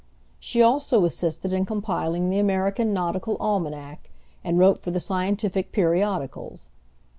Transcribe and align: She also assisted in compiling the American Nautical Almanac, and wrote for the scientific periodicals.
She 0.39 0.63
also 0.63 1.05
assisted 1.05 1.53
in 1.53 1.63
compiling 1.63 2.31
the 2.31 2.39
American 2.39 2.91
Nautical 2.91 3.37
Almanac, 3.39 4.09
and 4.43 4.57
wrote 4.57 4.79
for 4.79 4.89
the 4.89 4.99
scientific 4.99 5.71
periodicals. 5.71 6.69